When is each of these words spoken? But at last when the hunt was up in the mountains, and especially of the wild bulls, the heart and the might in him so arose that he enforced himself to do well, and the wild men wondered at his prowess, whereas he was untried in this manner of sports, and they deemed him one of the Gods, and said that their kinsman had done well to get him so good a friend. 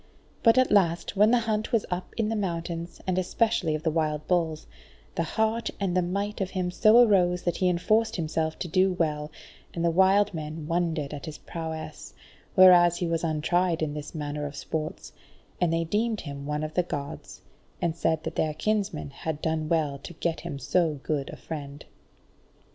But 0.41 0.57
at 0.57 0.71
last 0.71 1.15
when 1.15 1.29
the 1.29 1.37
hunt 1.41 1.71
was 1.71 1.85
up 1.91 2.15
in 2.17 2.29
the 2.29 2.35
mountains, 2.35 2.99
and 3.05 3.19
especially 3.19 3.75
of 3.75 3.83
the 3.83 3.91
wild 3.91 4.27
bulls, 4.27 4.65
the 5.13 5.21
heart 5.21 5.69
and 5.79 5.95
the 5.95 6.01
might 6.01 6.41
in 6.41 6.47
him 6.47 6.71
so 6.71 6.99
arose 7.07 7.43
that 7.43 7.57
he 7.57 7.69
enforced 7.69 8.15
himself 8.15 8.57
to 8.57 8.67
do 8.67 8.93
well, 8.93 9.29
and 9.75 9.85
the 9.85 9.91
wild 9.91 10.33
men 10.33 10.65
wondered 10.65 11.13
at 11.13 11.27
his 11.27 11.37
prowess, 11.37 12.15
whereas 12.55 12.97
he 12.97 13.05
was 13.05 13.23
untried 13.23 13.83
in 13.83 13.93
this 13.93 14.15
manner 14.15 14.47
of 14.47 14.55
sports, 14.55 15.13
and 15.61 15.71
they 15.71 15.83
deemed 15.83 16.21
him 16.21 16.47
one 16.47 16.63
of 16.63 16.73
the 16.73 16.81
Gods, 16.81 17.43
and 17.79 17.95
said 17.95 18.23
that 18.23 18.33
their 18.35 18.55
kinsman 18.55 19.11
had 19.11 19.39
done 19.39 19.69
well 19.69 19.99
to 19.99 20.13
get 20.13 20.39
him 20.39 20.57
so 20.57 20.99
good 21.03 21.29
a 21.29 21.37
friend. 21.37 21.85